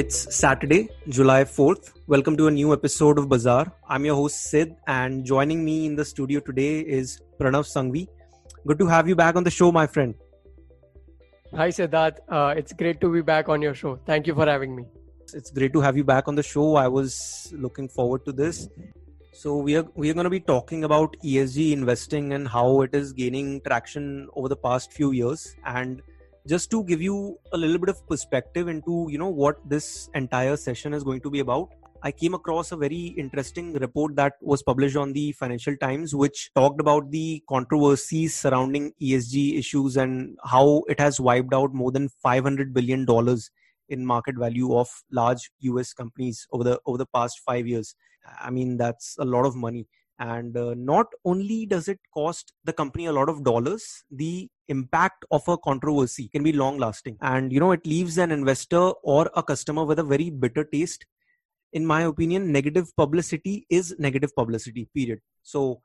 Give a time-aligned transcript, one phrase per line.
[0.00, 1.92] It's Saturday, July 4th.
[2.06, 3.72] Welcome to a new episode of Bazaar.
[3.88, 8.06] I'm your host Sid, and joining me in the studio today is Pranav Sangvi.
[8.64, 10.14] Good to have you back on the show, my friend.
[11.52, 12.20] Hi, Siddharth.
[12.28, 13.96] Uh, it's great to be back on your show.
[14.06, 14.84] Thank you for having me.
[15.34, 16.76] It's great to have you back on the show.
[16.76, 18.68] I was looking forward to this.
[19.32, 22.94] So we are we are going to be talking about ESG investing and how it
[22.94, 26.02] is gaining traction over the past few years and
[26.48, 30.56] just to give you a little bit of perspective into you know what this entire
[30.56, 31.68] session is going to be about
[32.02, 36.50] i came across a very interesting report that was published on the financial times which
[36.54, 42.08] talked about the controversies surrounding esg issues and how it has wiped out more than
[42.08, 43.50] 500 billion dollars
[43.88, 47.94] in market value of large us companies over the over the past 5 years.
[48.38, 49.86] I mean that's a lot of money
[50.18, 55.24] and uh, not only does it cost the company a lot of dollars the impact
[55.30, 59.30] of a controversy can be long lasting and you know it leaves an investor or
[59.36, 61.06] a customer with a very bitter taste.
[61.72, 65.20] In my opinion negative publicity is negative publicity period.
[65.42, 65.82] So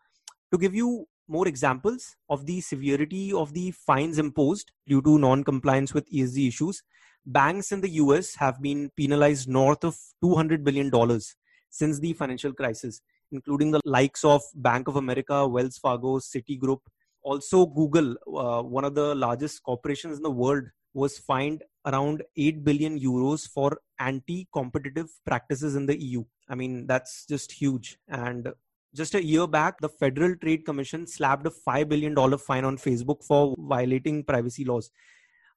[0.52, 5.44] to give you more examples of the severity of the fines imposed due to non
[5.44, 6.82] compliance with ESG issues
[7.26, 11.36] banks in the US have been penalized north of 200 billion dollars
[11.70, 13.02] since the financial crisis
[13.34, 16.80] including the likes of Bank of America, Wells Fargo, Citigroup.
[17.22, 22.64] Also, Google, uh, one of the largest corporations in the world, was fined around 8
[22.64, 26.24] billion euros for anti competitive practices in the EU.
[26.50, 27.98] I mean, that's just huge.
[28.08, 28.50] And
[28.96, 33.24] just a year back, the Federal Trade Commission slapped a $5 billion fine on Facebook
[33.24, 34.92] for violating privacy laws.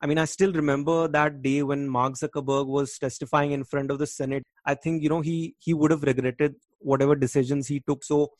[0.00, 3.98] I mean, I still remember that day when Mark Zuckerberg was testifying in front of
[3.98, 4.42] the Senate.
[4.64, 8.05] I think you know he he would have regretted whatever decisions he took.
[8.05, 8.32] So,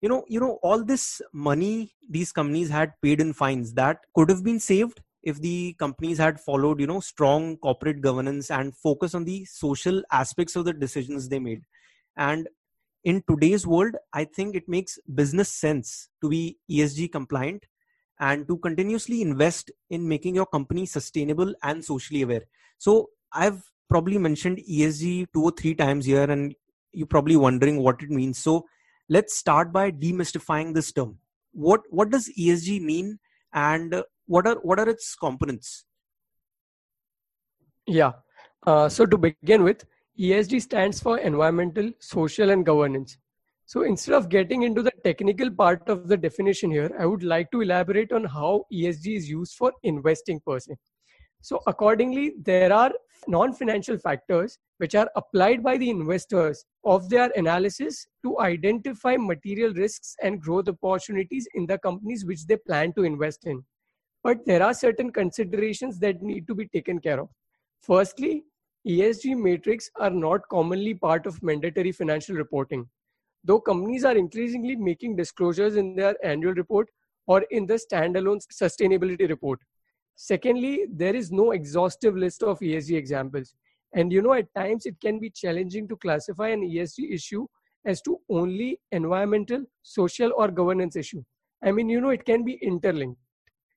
[0.00, 4.30] you know, you know, all this money these companies had paid in fines that could
[4.30, 9.14] have been saved if the companies had followed, you know, strong corporate governance and focus
[9.14, 11.62] on the social aspects of the decisions they made.
[12.16, 12.48] And
[13.04, 17.64] in today's world, I think it makes business sense to be ESG compliant
[18.18, 22.42] and to continuously invest in making your company sustainable and socially aware.
[22.78, 26.54] So I've probably mentioned ESG two or three times here, and
[26.92, 28.38] you're probably wondering what it means.
[28.38, 28.66] So
[29.08, 31.18] let's start by demystifying this term.
[31.52, 33.18] What what does ESG mean,
[33.52, 35.84] and what are what are its components?
[37.86, 38.12] Yeah.
[38.66, 39.84] Uh, so to begin with,
[40.18, 43.16] ESG stands for environmental, social, and governance.
[43.66, 47.50] So instead of getting into the technical part of the definition here, I would like
[47.52, 50.76] to elaborate on how ESG is used for investing per se.
[51.40, 52.92] So accordingly, there are
[53.28, 60.16] non-financial factors which are applied by the investors of their analysis to identify material risks
[60.22, 63.64] and growth opportunities in the companies which they plan to invest in.
[64.22, 67.28] But there are certain considerations that need to be taken care of.
[67.82, 68.44] Firstly,
[68.86, 72.88] ESG metrics are not commonly part of mandatory financial reporting
[73.44, 76.88] though companies are increasingly making disclosures in their annual report
[77.26, 79.60] or in the standalone sustainability report.
[80.22, 83.54] Secondly, there is no exhaustive list of ESG examples.
[83.94, 87.46] And you know, at times it can be challenging to classify an ESG issue
[87.86, 91.24] as to only environmental, social, or governance issue.
[91.64, 93.18] I mean, you know, it can be interlinked.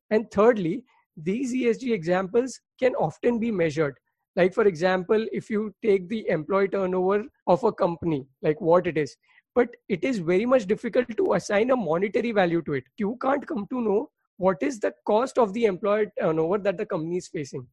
[0.10, 0.84] And thirdly,
[1.16, 3.96] these ESG examples can often be measured.
[4.36, 8.98] Like, for example, if you take the employee turnover of a company, like what it
[8.98, 9.16] is,
[9.56, 12.84] but it is very much difficult to assign a monetary value to it.
[12.98, 14.10] You can't come to know
[14.44, 17.66] what is the cost of the employee turnover that the company is facing.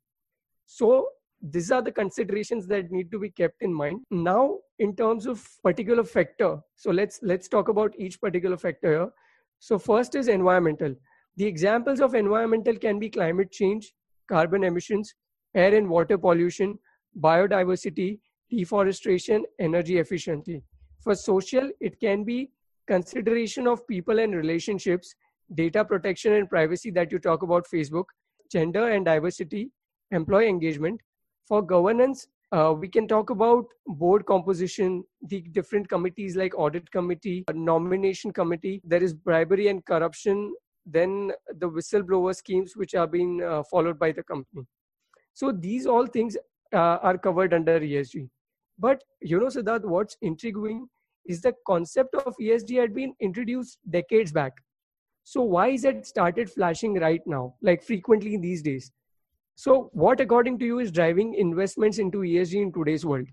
[0.66, 1.08] So
[1.42, 4.03] these are the considerations that need to be kept in mind.
[4.10, 9.08] Now, in terms of particular factor, so let's let's talk about each particular factor here.
[9.58, 10.94] So first is environmental.
[11.36, 13.92] The examples of environmental can be climate change,
[14.28, 15.14] carbon emissions,
[15.54, 16.78] air and water pollution,
[17.26, 18.10] biodiversity,
[18.50, 20.62] deforestation, energy efficiency.
[21.02, 22.38] For social, it can be
[22.87, 25.14] consideration of people and relationships,
[25.55, 28.05] data protection and privacy that you talk about Facebook,
[28.50, 29.70] gender and diversity,
[30.11, 31.00] employee engagement.
[31.47, 37.44] For governance, uh, we can talk about board composition, the different committees like audit committee,
[37.52, 38.81] nomination committee.
[38.85, 40.52] There is bribery and corruption.
[40.87, 44.67] Then the whistleblower schemes which are being uh, followed by the company.
[45.35, 46.37] So these all things
[46.73, 48.29] uh, are covered under ESG.
[48.79, 50.88] But you know, Siddharth, what's intriguing
[51.26, 54.55] is the concept of ESG had been introduced decades back.
[55.25, 58.90] So why is it started flashing right now, like frequently these days?
[59.55, 63.28] So what, according to you, is driving investments into ESG in today's world?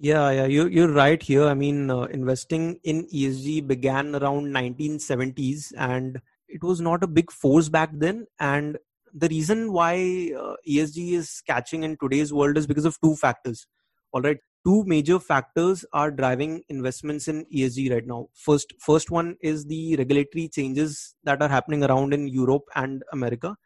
[0.00, 1.44] Yeah, yeah, you you're right here.
[1.44, 7.32] I mean, uh, investing in ESG began around 1970s, and it was not a big
[7.32, 8.26] force back then.
[8.38, 8.78] And
[9.12, 13.66] the reason why uh, ESG is catching in today's world is because of two factors.
[14.12, 14.38] All right,
[14.68, 18.28] two major factors are driving investments in ESG right now.
[18.34, 23.56] First, first one is the regulatory changes that are happening around in Europe and America,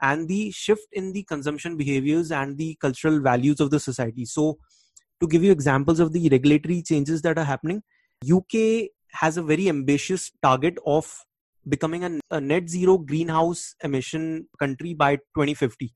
[0.00, 4.24] and the shift in the consumption behaviors and the cultural values of the society.
[4.24, 4.58] So,
[5.20, 7.84] to give you examples of the regulatory changes that are happening,
[8.28, 11.08] UK has a very ambitious target of
[11.68, 15.94] becoming a, a net zero greenhouse emission country by 2050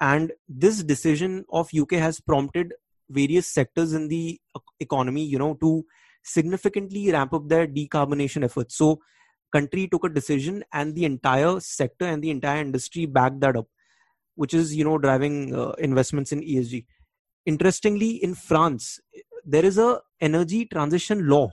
[0.00, 2.72] and this decision of uk has prompted
[3.10, 4.40] various sectors in the
[4.80, 5.84] economy you know to
[6.22, 8.76] significantly ramp up their decarbonation efforts.
[8.76, 9.00] So
[9.52, 13.66] country took a decision and the entire sector and the entire industry backed that up
[14.34, 16.84] which is you know driving uh, investments in esg
[17.46, 18.98] interestingly in france
[19.44, 21.48] there is a energy transition law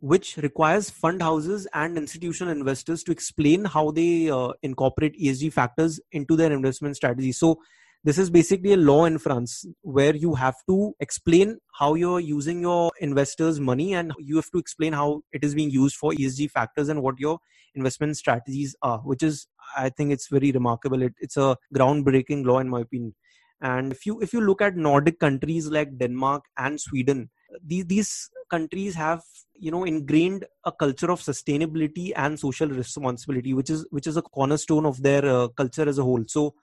[0.00, 5.98] which requires fund houses and institutional investors to explain how they uh, incorporate esg factors
[6.12, 7.32] into their investment strategy.
[7.32, 7.58] So
[8.04, 12.60] this is basically a law in France where you have to explain how you're using
[12.60, 16.50] your investors' money and you have to explain how it is being used for ESG
[16.50, 17.38] factors and what your
[17.74, 19.46] investment strategies are, which is,
[19.76, 21.02] I think, it's very remarkable.
[21.02, 23.14] It, it's a groundbreaking law, in my opinion.
[23.62, 27.30] And if you if you look at Nordic countries like Denmark and Sweden,
[27.64, 29.22] these these countries have
[29.54, 34.22] you know ingrained a culture of sustainability and social responsibility, which is which is a
[34.22, 36.24] cornerstone of their uh, culture as a whole.
[36.26, 36.54] So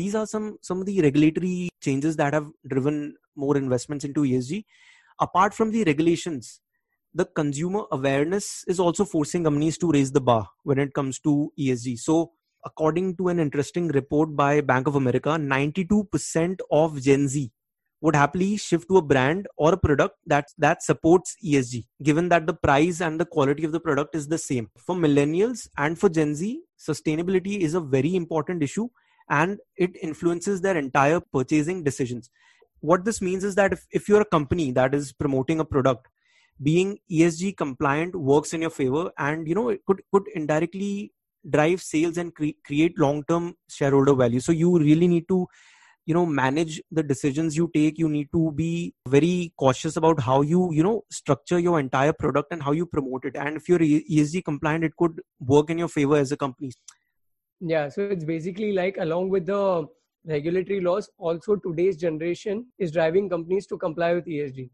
[0.00, 2.96] these are some some of the regulatory changes that have driven
[3.44, 4.64] more investments into esg
[5.26, 6.60] apart from the regulations
[7.20, 11.52] the consumer awareness is also forcing companies to raise the bar when it comes to
[11.66, 12.18] esg so
[12.64, 17.50] according to an interesting report by bank of america 92% of gen z
[18.00, 22.46] would happily shift to a brand or a product that that supports ESG given that
[22.46, 24.70] the price and the quality of the product is the same.
[24.78, 28.88] For millennials and for gen z sustainability is a very important issue
[29.30, 32.30] and it influences their entire purchasing decisions.
[32.80, 36.06] What this means is that if, if you're a company that is promoting a product
[36.62, 41.12] being esg compliant works in your favor and you know it could could indirectly
[41.48, 44.40] drive sales and cre- create long term shareholder value.
[44.40, 45.46] So you really need to
[46.06, 47.98] you know manage the decisions you take.
[47.98, 52.52] You need to be very cautious about how you you know structure your entire product
[52.52, 53.36] and how you promote it.
[53.36, 56.72] And if you're esg compliant it could work in your favor as a company
[57.60, 59.86] yeah, so it's basically like along with the
[60.26, 64.70] regulatory laws, also today's generation is driving companies to comply with ESG.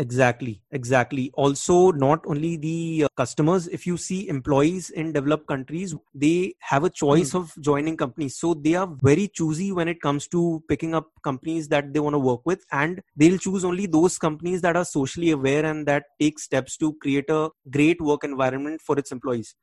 [0.00, 1.32] Exactly, exactly.
[1.34, 6.84] Also, not only the uh, customers, if you see employees in developed countries, they have
[6.84, 7.40] a choice mm.
[7.40, 8.36] of joining companies.
[8.36, 12.14] So they are very choosy when it comes to picking up companies that they want
[12.14, 12.64] to work with.
[12.70, 16.92] And they'll choose only those companies that are socially aware and that take steps to
[17.02, 19.56] create a great work environment for its employees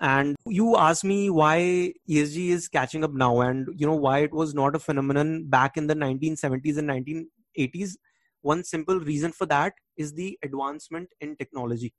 [0.00, 4.32] and you asked me why esg is catching up now and you know why it
[4.32, 7.96] was not a phenomenon back in the 1970s and 1980s
[8.44, 11.94] one simple reason for that is the advancement in technology.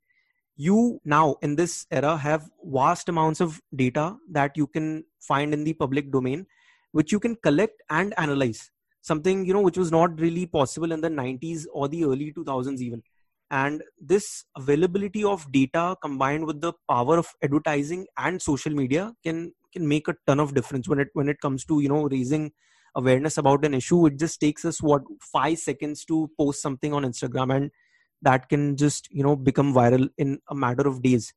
[0.56, 5.64] You now in this era have vast amounts of data that you can find in
[5.64, 6.46] the public domain
[6.92, 8.70] which you can collect and analyze.
[9.02, 12.80] Something you know which was not really possible in the 90s or the early 2000s
[12.80, 13.02] even
[13.50, 19.52] and this availability of data combined with the power of advertising and social media can
[19.72, 22.50] can make a ton of difference when it when it comes to you know raising
[22.96, 27.04] awareness about an issue it just takes us what 5 seconds to post something on
[27.04, 27.70] instagram and
[28.22, 31.32] that can just you know become viral in a matter of days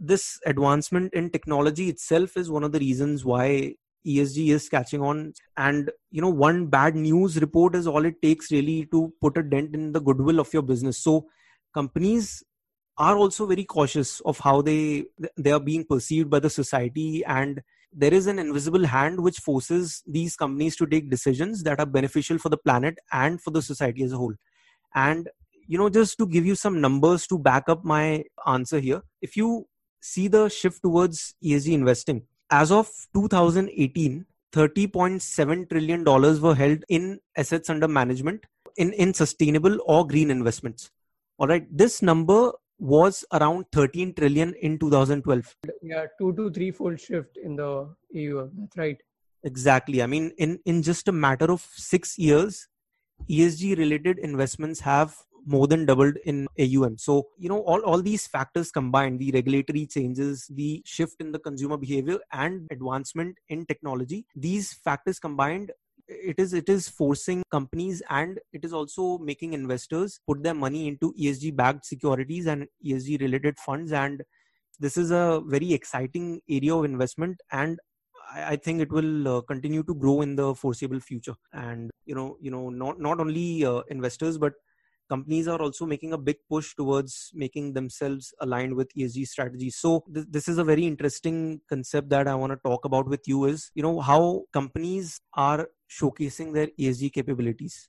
[0.00, 3.74] this advancement in technology itself is one of the reasons why
[4.06, 5.32] ESG is catching on.
[5.56, 9.42] And you know, one bad news report is all it takes really to put a
[9.42, 10.98] dent in the goodwill of your business.
[10.98, 11.26] So
[11.74, 12.42] companies
[12.96, 15.04] are also very cautious of how they
[15.36, 17.62] they are being perceived by the society and
[17.92, 22.38] there is an invisible hand which forces these companies to take decisions that are beneficial
[22.38, 24.34] for the planet and for the society as a whole.
[24.94, 25.28] And
[25.66, 29.36] you know just to give you some numbers to back up my answer here if
[29.36, 29.66] you
[30.00, 37.18] see the shift towards esg investing as of 2018 30.7 trillion dollars were held in
[37.36, 38.44] assets under management
[38.76, 40.90] in in sustainable or green investments
[41.38, 41.66] all right.
[41.70, 47.54] This number was around 13 trillion in 2012 yeah two to three fold shift in
[47.56, 49.00] the eu that's right.
[49.44, 50.02] Exactly.
[50.02, 52.66] I mean in in just a matter of 6 years
[53.30, 55.14] esg related investments have
[55.46, 56.96] more than doubled in AUM.
[56.98, 61.38] So, you know, all, all these factors combined, the regulatory changes, the shift in the
[61.38, 65.70] consumer behavior and advancement in technology, these factors combined
[66.08, 70.86] it is it is forcing companies and it is also making investors put their money
[70.88, 74.22] into esg backed securities and esg related funds and
[74.80, 77.78] this is a very exciting area of investment and
[78.36, 81.34] I, think it will uh, continue to grow in the foreseeable future.
[81.52, 84.54] And you know, you know, not not only uh, investors but
[85.08, 90.02] companies are also making a big push towards making themselves aligned with esg strategies so
[90.14, 93.44] th- this is a very interesting concept that i want to talk about with you
[93.44, 95.68] is you know how companies are
[96.00, 97.88] showcasing their esg capabilities.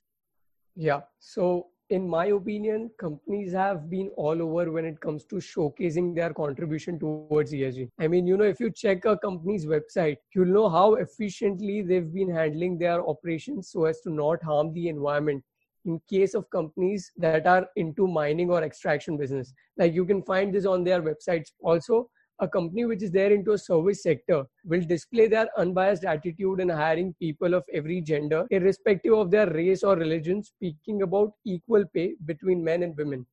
[0.74, 1.00] Yeah.
[1.18, 6.34] So in my opinion, companies have been all over when it comes to showcasing their
[6.34, 7.88] contribution towards ESG.
[8.00, 12.12] I mean, you know, if you check a company's website, you'll know how efficiently they've
[12.12, 15.44] been handling their operations so as to not harm the environment
[15.84, 19.52] in case of companies that are into mining or extraction business.
[19.78, 22.10] Like you can find this on their websites also
[22.40, 26.68] a company which is there into a service sector will display their unbiased attitude in
[26.68, 32.14] hiring people of every gender irrespective of their race or religion speaking about equal pay
[32.26, 33.26] between men and women.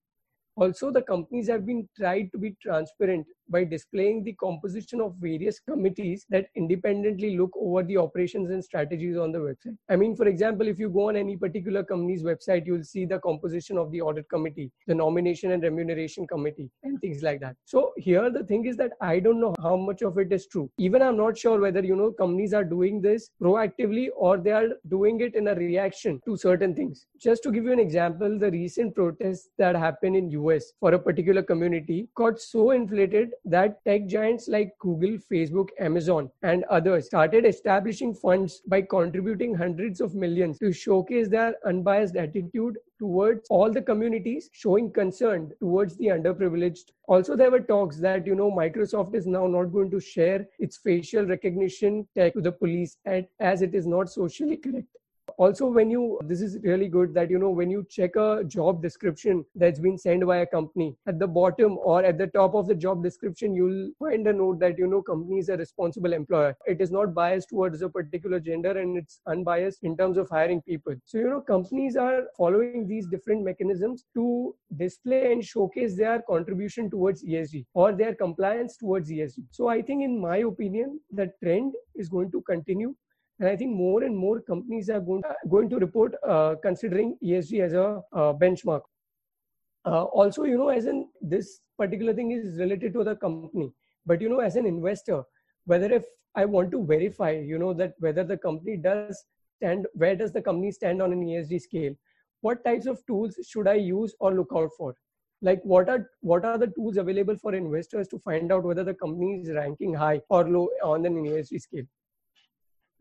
[0.56, 5.60] Also the companies have been tried to be transparent by displaying the composition of various
[5.60, 9.78] committees that independently look over the operations and strategies on the website.
[9.90, 13.20] I mean, for example, if you go on any particular company's website, you'll see the
[13.20, 17.56] composition of the audit committee, the nomination and remuneration committee, and things like that.
[17.66, 20.70] So here the thing is that I don't know how much of it is true.
[20.78, 24.70] Even I'm not sure whether you know companies are doing this proactively or they are
[24.88, 27.06] doing it in a reaction to certain things.
[27.20, 31.00] Just to give you an example, the recent protests that happened in US for a
[31.00, 37.46] particular community got so inflated that tech giants like Google, Facebook, Amazon, and others started
[37.46, 43.82] establishing funds by contributing hundreds of millions to showcase their unbiased attitude towards all the
[43.82, 46.92] communities showing concern towards the underprivileged.
[47.08, 50.78] Also there were talks that you know microsoft is now not going to share its
[50.78, 52.98] facial recognition tech to the police
[53.40, 54.88] as it is not socially correct
[55.38, 58.82] also when you this is really good that you know when you check a job
[58.82, 62.68] description that's been sent by a company at the bottom or at the top of
[62.68, 66.56] the job description you'll find a note that you know company is a responsible employer.
[66.66, 70.62] It is not biased towards a particular gender and it's unbiased in terms of hiring
[70.62, 70.96] people.
[71.06, 76.90] So you know companies are following these different mechanisms to display and showcase their contribution
[76.90, 81.74] towards esg or their compliance towards esg so i think in my opinion the trend
[81.96, 82.94] is going to continue
[83.40, 87.18] and I think more and more companies are going, uh, going to report uh, considering
[87.24, 88.82] ESG as a uh, benchmark.
[89.86, 93.72] Uh, also, you know, as in this particular thing is related to the company,
[94.06, 95.24] but you know, as an investor,
[95.66, 99.24] whether if I want to verify, you know, that whether the company does
[99.58, 101.94] stand, where does the company stand on an ESG scale?
[102.42, 104.96] What types of tools should I use or look out for?
[105.44, 108.94] like what are what are the tools available for investors to find out whether the
[108.94, 111.84] company is ranking high or low on an ESG scale?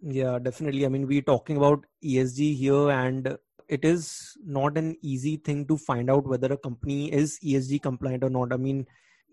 [0.03, 0.85] Yeah, definitely.
[0.85, 3.37] I mean, we're talking about ESG here, and
[3.69, 8.25] it is not an easy thing to find out whether a company is ESG compliant
[8.25, 8.53] or not.
[8.53, 8.87] I mean,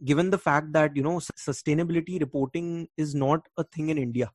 [0.06, 4.32] given the fact that you know sustainability reporting is not a thing in India.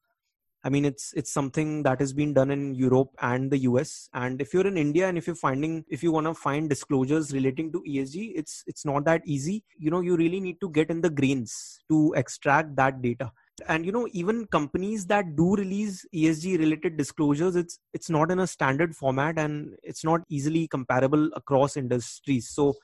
[0.65, 4.09] I mean, it's it's something that has been done in Europe and the US.
[4.15, 7.33] And if you're in India and if you're finding if you want to find disclosures
[7.33, 9.63] relating to ESG, it's it's not that easy.
[9.79, 13.31] You know, you really need to get in the grains to extract that data
[13.69, 18.41] and you know even companies that do release esg related disclosures it's it's not in
[18.41, 22.49] a standard format and it's not easily comparable across industries.
[22.49, 22.75] So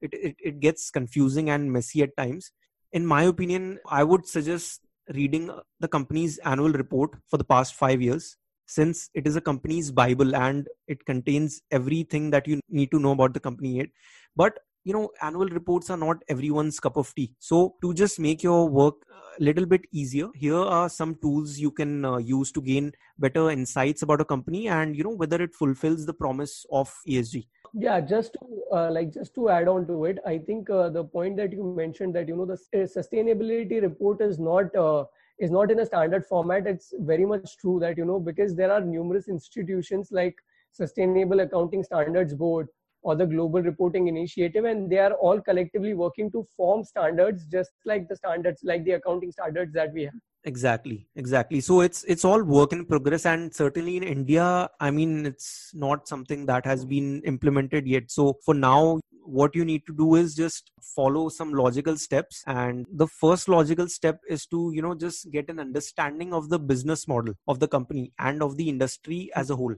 [0.00, 2.50] it, it, it gets confusing and messy at times.
[2.92, 4.80] In my opinion i would suggest
[5.14, 9.40] reading uh, the company's annual report for the past 5 years since it is a
[9.40, 13.90] company's bible and it contains everything that you need to know about the company
[14.34, 17.34] but you know annual reports are not everyone's cup of tea.
[17.38, 18.94] So to just make your work
[19.38, 23.50] a little bit easier here are some tools you can uh, use to gain better
[23.50, 28.00] insights about a company and you know whether it fulfills the promise of esg yeah
[28.00, 31.36] just to uh, like just to add on to it i think uh, the point
[31.36, 35.04] that you mentioned that you know the sustainability report is not uh,
[35.38, 36.66] is not in a standard format.
[36.66, 40.36] It's very much true that you know because there are numerous institutions like
[40.72, 42.68] sustainable accounting standards board
[43.04, 47.70] or the global reporting initiative and they are all collectively working to form standards just
[47.84, 50.14] like the standards like the accounting standards that we have.
[50.46, 51.60] Exactly exactly.
[51.60, 56.06] So it's it's all work in progress and certainly in india i mean it's not
[56.06, 58.10] something that has been implemented yet.
[58.10, 62.86] So for now what you need to do is just follow some logical steps and
[62.92, 67.08] the first logical step is to you know just get an understanding of the business
[67.08, 69.74] model of the company and of the industry as a whole.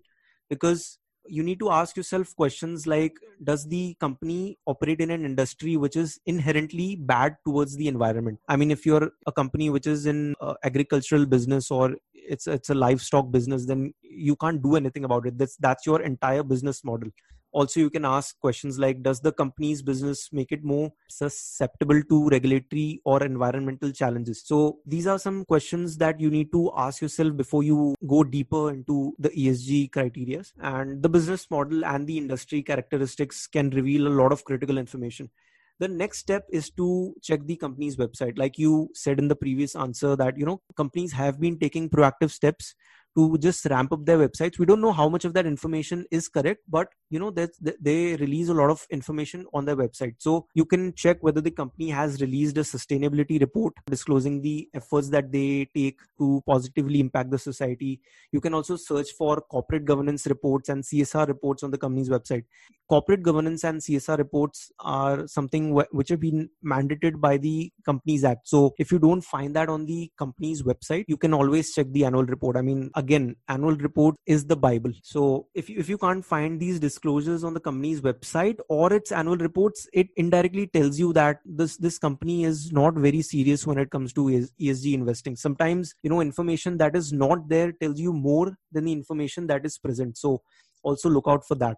[0.48, 5.76] Because you need to ask yourself questions like does the company operate in an industry
[5.76, 8.38] which is inherently bad towards the environment?
[8.48, 12.70] I mean if you're a company which is in uh, agricultural business or it's it's
[12.70, 15.38] a livestock business then you can't do anything about it.
[15.38, 17.10] That's that's your entire business model
[17.56, 22.28] also you can ask questions like does the company's business make it more susceptible to
[22.28, 24.42] regulatory or environmental challenges?
[24.44, 28.70] So these are some questions that you need to ask yourself before you go deeper
[28.70, 30.42] into the esg criteria.
[30.60, 35.30] And the business model and the industry characteristics can reveal a lot of critical information.
[35.78, 38.38] The next step is to check the company's website.
[38.38, 42.30] Like you said in the previous answer that you know companies have been taking proactive
[42.30, 42.74] steps
[43.16, 44.58] to just ramp up their websites.
[44.58, 48.16] We don't know how much of that information is correct but you know that they
[48.16, 50.14] release a lot of information on their website.
[50.18, 55.08] So you can check whether the company has released a sustainability report disclosing the efforts
[55.10, 58.00] that they take to positively impact the society.
[58.32, 62.44] You can also search for corporate governance reports and csr reports on the company's website.
[62.88, 68.24] Corporate governance and csr reports are something wh- which have been mandated by the companies
[68.24, 68.48] act.
[68.48, 72.04] So if you don't find that on the company's website you can always check the
[72.04, 72.56] annual report.
[72.56, 74.92] I mean again annual report is the bible.
[75.02, 79.12] So if you, if you can't find these disclosures on the company's website or its
[79.12, 83.78] annual reports it indirectly tells you that this this company is not very serious when
[83.78, 84.22] it comes to
[84.68, 85.36] esg investing.
[85.36, 89.66] Sometimes you know information that is not there tells you more than the information that
[89.66, 90.16] is present.
[90.16, 90.42] So
[90.82, 91.76] also look out for that.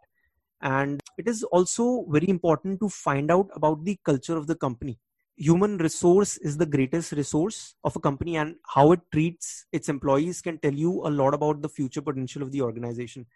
[0.61, 4.99] And it is also very important to find out about the culture of the company.
[5.37, 10.41] Human resource is the greatest resource of a company and how it treats its employees
[10.43, 13.27] can tell you a lot about the future potential of the organization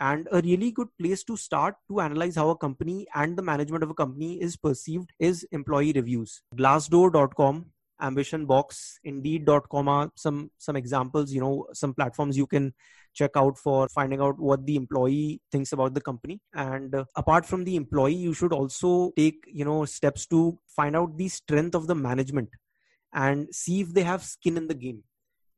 [0.00, 3.84] and a really good place to start to analyze how a company and the management
[3.84, 6.42] of a company is perceived is employee reviews.
[6.56, 7.66] Glassdoor.com
[8.02, 12.72] ambition box indeed.com are some some examples you know some platforms you can
[13.12, 16.40] check out for finding out what the employee thinks about the company.
[16.54, 20.96] And uh, apart from the employee you should also take you know steps to find
[20.96, 22.50] out the strength of the management
[23.12, 25.02] and see if they have skin in the game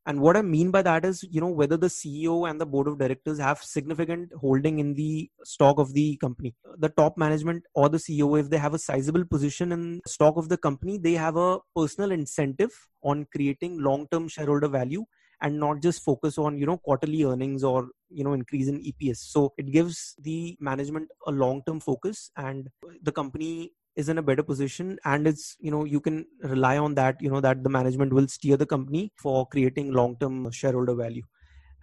[0.06, 2.88] and what i mean by that is you know whether the ceo and the board
[2.88, 6.54] of directors have significant holding in the stock of the company.
[6.78, 10.48] The top management or the ceo if they have a sizable position in stock of
[10.48, 12.70] the company they have a personal incentive
[13.02, 15.04] on creating long term shareholder value
[15.40, 19.18] and not just focus on you know quarterly earnings or you know increase in eps
[19.34, 22.68] so it gives the management a long term focus and
[23.02, 26.94] the company is in a better position and it's you know you can rely on
[26.94, 30.94] that you know that the management will steer the company for creating long term shareholder
[30.94, 31.22] value.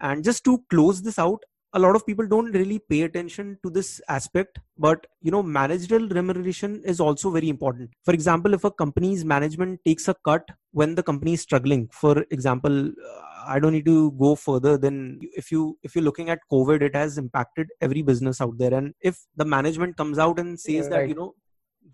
[0.02, 1.44] And just to close this out
[1.74, 6.08] a lot of people don't really pay attention to this aspect but you know managerial
[6.10, 7.92] remuneration is also very important.
[8.04, 12.26] For example if a company's management takes a cut when the company is struggling for
[12.32, 16.40] example uh, i don't need to go further than if you if you're looking at
[16.52, 18.74] covid it has impacted every business out there.
[18.74, 21.10] And if the management comes out and says yeah, that right.
[21.10, 21.34] you know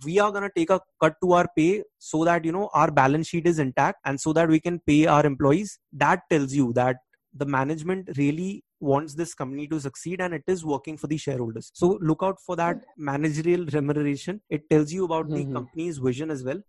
[0.03, 2.91] we are going to take a cut to our pay so that you know our
[2.91, 5.79] balance sheet is intact and so that we can pay our employees.
[5.93, 6.97] That tells you that
[7.33, 11.71] the management really wants this company to succeed and it is working for the shareholders.
[11.73, 14.41] So look out for that managerial remuneration.
[14.49, 15.49] It tells you about mm-hmm.
[15.49, 16.61] the company's vision as well.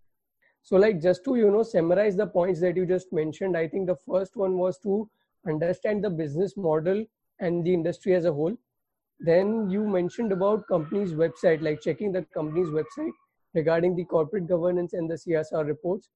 [0.66, 3.86] So like just to you know summarize the points that you just mentioned i think
[3.86, 5.08] the first one was to
[5.46, 7.04] understand the business model
[7.38, 8.56] and the industry as a whole
[9.20, 13.12] then you mentioned about company's website, like checking the company's website
[13.54, 16.08] regarding the corporate governance and the CSR reports.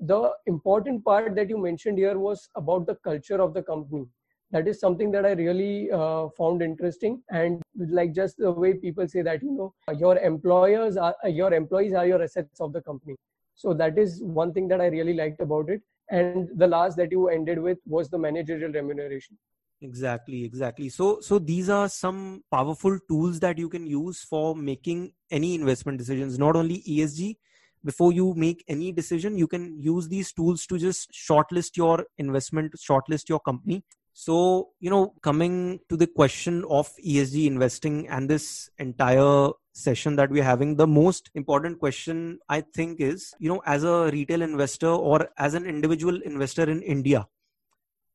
[0.00, 4.06] The important part that you mentioned here was about the culture of the company.
[4.50, 9.06] That is something that I really uh, found interesting, and like just the way people
[9.06, 13.14] say that you know your employers are your employees are your assets of the company.
[13.54, 15.82] So that is one thing that I really liked about it.
[16.10, 19.38] And the last that you ended with was the managerial remuneration
[19.82, 20.88] exactly exactly.
[20.88, 25.98] So so these are some powerful tools that you can use for making any investment
[25.98, 26.38] decisions.
[26.38, 27.36] Not only esg
[27.82, 32.74] before you make any decision you can use these tools to just shortlist your investment
[32.76, 33.82] shortlist your company.
[34.12, 40.30] So you know coming to the question of esg investing and this entire session that
[40.30, 44.88] we're having the most important question i think is you know as a retail investor
[44.88, 47.24] or as an individual investor in india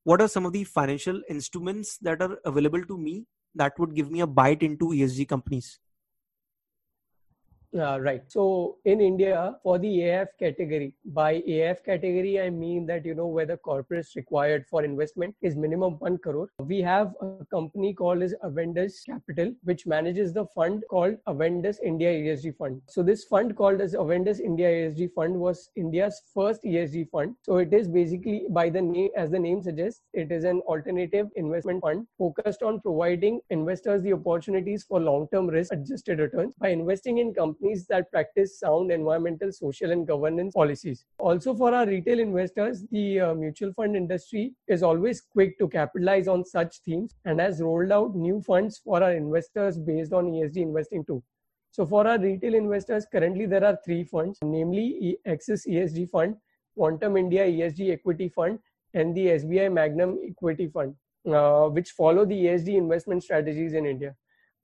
[0.06, 4.12] what are some of the financial instruments that are available to me that would give
[4.12, 5.80] me a bite into ESG companies?
[7.78, 8.24] Uh, right.
[8.30, 13.28] So in India, for the AIF category, by AIF category, I mean that, you know,
[13.28, 16.50] where the corporates required for investment is minimum 1 crore.
[16.60, 22.12] We have a company called as Avendus Capital, which manages the fund called Avendus India
[22.12, 22.82] ESG Fund.
[22.88, 27.36] So this fund called as Avendus India ESG Fund was India's first ESG fund.
[27.42, 31.28] So it is basically by the name, as the name suggests, it is an alternative
[31.36, 37.18] investment fund focused on providing investors the opportunities for long-term risk adjusted returns by investing
[37.18, 41.06] in companies companies that practice sound environmental, social, and governance policies.
[41.18, 46.28] Also, for our retail investors, the uh, mutual fund industry is always quick to capitalize
[46.28, 50.58] on such themes and has rolled out new funds for our investors based on ESG
[50.58, 51.24] investing too.
[51.72, 56.36] So, for our retail investors, currently there are three funds, namely Axis ESG Fund,
[56.76, 58.60] Quantum India ESG Equity Fund,
[58.94, 60.96] and the SBI Magnum Equity Fund,
[61.28, 64.16] uh, which follow the ESG investment strategies in India.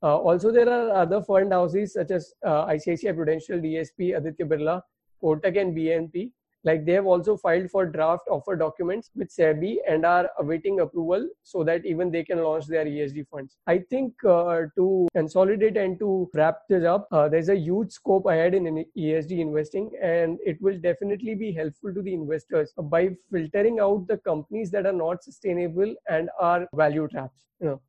[0.04, 4.82] Uh, also, there are other fund houses such as uh, ICICI Prudential, DSP, Aditya Birla,
[5.24, 6.32] Kotak, and BNP,
[6.64, 11.28] like they have also filed for draft offer documents with SEBI and are awaiting approval
[11.44, 13.58] so that even they can launch their ESG funds.
[13.68, 18.26] I think uh, to consolidate and to wrap this up, uh, there's a huge scope
[18.26, 23.80] ahead in ESG investing, and it will definitely be helpful to the investors by filtering
[23.80, 27.46] out the companies that are not sustainable and are value traps.
[27.60, 27.82] You know.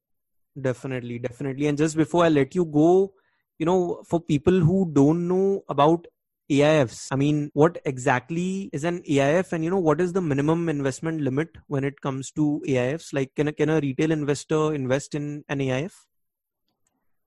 [0.61, 1.67] Definitely, definitely.
[1.67, 3.13] And just before I let you go,
[3.59, 6.07] you know, for people who don't know about
[6.51, 7.09] AIFs.
[7.11, 11.21] I mean, what exactly is an AIF, and you know, what is the minimum investment
[11.23, 13.13] limit when it comes to AIFs?
[13.15, 15.93] Like, can a, can a retail investor invest in an AIF?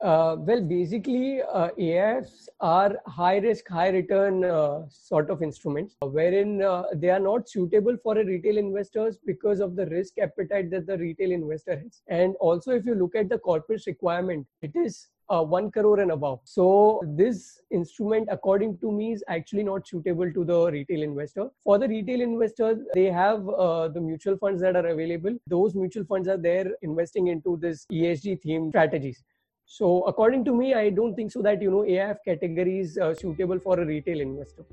[0.05, 6.61] Uh, well, basically, uh, AIFs are high risk, high return uh, sort of instruments, wherein
[6.61, 10.85] uh, they are not suitable for a retail investors because of the risk appetite that
[10.85, 12.03] the retail investor has.
[12.07, 16.11] And also, if you look at the corporate requirement, it is uh, 1 crore and
[16.11, 16.39] above.
[16.43, 21.49] So this instrument, according to me, is actually not suitable to the retail investor.
[21.63, 25.35] For the retail investors, they have uh, the mutual funds that are available.
[25.47, 29.23] Those mutual funds are there investing into this ESG theme strategies.
[29.65, 33.13] So according to me, I don't think so that you know AIF category is uh,
[33.13, 34.63] suitable for a retail investor.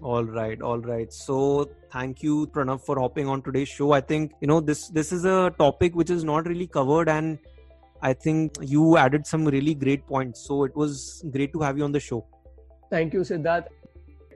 [0.00, 1.12] All right, all right.
[1.12, 3.92] So thank you, Pranav, for hopping on today's show.
[3.92, 7.38] I think you know this this is a topic which is not really covered and
[8.02, 10.40] I think you added some really great points.
[10.46, 12.24] So it was great to have you on the show.
[12.90, 13.66] Thank you, Siddharth.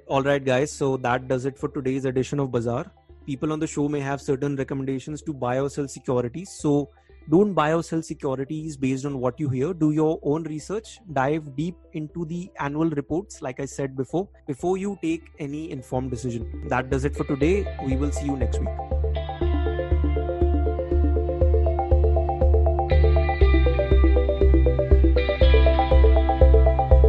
[0.06, 0.70] All right, guys.
[0.70, 2.90] So that does it for today's edition of Bazaar.
[3.26, 6.50] People on the show may have certain recommendations to buy or sell securities.
[6.50, 6.90] So
[7.30, 9.72] don't buy or sell securities based on what you hear.
[9.72, 11.00] Do your own research.
[11.12, 16.10] Dive deep into the annual reports, like I said before, before you take any informed
[16.10, 16.68] decision.
[16.68, 17.66] That does it for today.
[17.84, 19.13] We will see you next week.